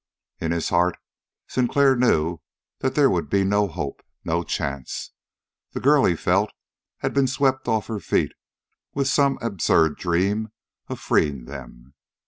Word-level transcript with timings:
In 0.39 0.51
his 0.51 0.69
heart 0.69 0.97
Sinclair 1.47 1.95
knew 1.95 2.39
that 2.79 2.95
there 2.95 3.07
would 3.11 3.29
be 3.29 3.43
no 3.43 3.67
hope, 3.67 4.01
no 4.25 4.41
chance. 4.41 5.11
The 5.73 5.79
girl, 5.79 6.05
he 6.05 6.15
felt, 6.15 6.51
had 7.01 7.13
been 7.13 7.27
swept 7.27 7.67
off 7.67 7.85
her 7.85 7.99
feet 7.99 8.31
with 8.95 9.07
some 9.07 9.37
absurd 9.43 9.97
dream 9.97 10.49
of 10.87 10.99
freeing 10.99 11.45
them. 11.45 11.93